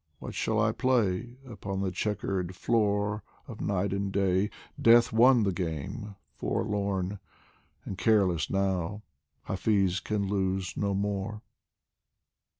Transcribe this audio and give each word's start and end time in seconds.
What 0.17 0.33
shall 0.33 0.59
I 0.59 0.71
play? 0.71 1.37
Upon 1.47 1.81
the 1.81 1.91
chequered 1.91 2.55
floor 2.55 3.21
Of 3.47 3.61
Night 3.61 3.93
and 3.93 4.11
Day, 4.11 4.49
Death 4.81 5.13
won 5.13 5.43
the 5.43 5.51
game 5.51 6.15
forlorn 6.33 7.19
And 7.85 7.99
careless 7.99 8.49
now, 8.49 9.03
Hafiz 9.43 9.99
can 9.99 10.27
lose 10.27 10.75
no 10.75 10.95
more. 10.95 11.43